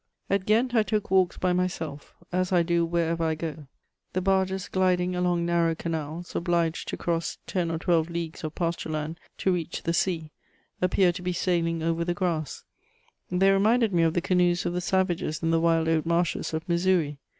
[0.17, 3.67] * At Ghent, I took walks by myself, as I do wherever I go.
[4.13, 8.89] The barges gliding along narrow canals, obliged to cross ten or twelve leagues of pasture
[8.89, 10.31] land to reach the sea,
[10.81, 12.63] appeared to be sailing over the grass;
[13.29, 16.67] they reminded me of the canoes of the savages in the wild oat marshes of
[16.67, 17.19] Missouri.